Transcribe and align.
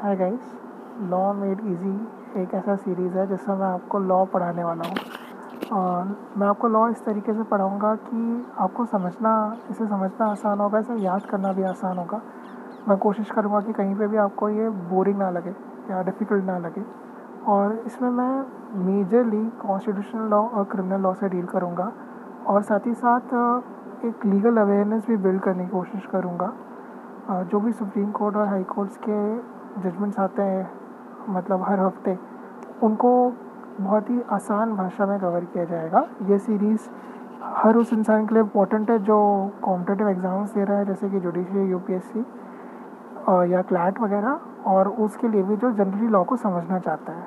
Hi 0.00 0.14
guys 0.16 0.52
law 1.08 1.32
made 1.32 1.58
easy 1.60 2.42
एक 2.42 2.54
ऐसा 2.54 2.74
series 2.76 3.16
है 3.18 3.26
जिसमें 3.26 3.56
मैं 3.56 3.66
आपको 3.66 3.98
लॉ 3.98 4.24
पढ़ाने 4.24 4.62
वाला 4.64 4.88
हूँ। 4.88 4.96
और 5.72 6.16
मैं 6.38 6.46
आपको 6.46 6.68
लॉ 6.68 6.88
इस 6.88 7.04
तरीके 7.04 7.32
से 7.32 7.42
पढ़ाऊँगा 7.42 7.94
कि 7.96 8.46
आपको 8.58 8.86
समझना, 8.86 9.32
इसे 9.70 9.86
समझना 9.86 10.26
आसान 10.26 10.60
होगा, 10.60 10.78
इसे 10.78 10.94
याद 10.94 11.26
करना 11.26 11.52
भी 11.52 11.62
आसान 11.62 11.98
होगा। 11.98 12.20
मैं 12.88 12.96
कोशिश 12.98 13.30
करूँगा 13.30 13.60
कि 13.60 13.72
कहीं 13.72 13.94
पे 13.94 14.06
भी 14.06 14.16
आपको 14.16 14.48
ये 14.48 14.68
बोरिंग 14.94 15.18
ना 15.18 15.30
लगे 15.30 15.50
या 15.90 16.02
डिफ़िकल्ट 16.02 16.44
ना 16.44 16.58
लगे। 16.58 16.84
और 17.48 17.78
इसमें 17.86 18.10
मैं 18.10 18.32
मेजरली 18.86 19.44
कॉन्स्टिट्यूशनल 19.60 20.28
लॉ 20.30 20.42
और 20.42 20.64
क्रिमिनल 20.64 21.00
लॉ 21.00 21.14
से 21.14 21.28
डील 21.28 21.46
करूँगा। 21.46 21.92
और 22.46 22.62
साथ 22.62 22.86
ही 22.86 22.94
साथ 22.94 23.34
एक 24.04 24.26
लीगल 24.26 24.56
अवेयरनेस 24.56 25.06
भी 25.06 25.16
बिल्ड 25.18 25.42
करने 25.42 25.64
की 25.64 25.70
कोशिश 25.70 26.06
करूँगा। 26.06 26.52
जो 27.44 27.60
भी 27.60 27.72
सुप्रीम 27.72 28.10
कोर्ट 28.12 28.36
और 28.36 28.48
हाई 28.48 28.62
कोर्ट्स 28.66 28.96
के 29.08 29.59
जजमेंट्स 29.78 30.18
आते 30.18 30.42
हैं 30.42 30.70
मतलब 31.28 31.62
हर 31.62 31.80
हफ़्ते, 31.80 32.16
उनको 32.82 33.32
बहुत 33.80 34.10
ही 34.10 34.20
आसान 34.32 34.74
भाषा 34.76 35.06
में 35.06 35.18
कवर 35.20 35.44
किया 35.44 35.64
जाएगा। 35.64 36.06
ये 36.28 36.38
सीरीज़ 36.38 36.88
हर 37.56 37.76
उस 37.76 37.92
इंसान 37.92 38.26
के 38.26 38.34
लिए 38.34 38.42
इम्पोर्टेंट 38.42 38.90
है 38.90 38.98
जो 39.00 39.18
कॉम्पिटेटिव 39.62 40.08
एग्ज़ाम्स 40.08 40.54
दे 40.54 40.64
रहा 40.64 40.78
है, 40.78 40.84
जैसे 40.84 41.08
कि 41.10 41.20
जुडिशरी 41.20 41.68
यूपीएससी 41.70 42.20
या 43.52 43.62
क्लैट 43.62 44.00
वगैरह, 44.00 44.40
और 44.66 44.88
उसके 44.88 45.28
लिए 45.28 45.42
भी 45.42 45.56
जो 45.56 45.70
जनरली 45.72 46.08
लॉ 46.08 46.22
को 46.24 46.36
समझना 46.36 46.78
चाहता 46.78 47.12
है। 47.12 47.26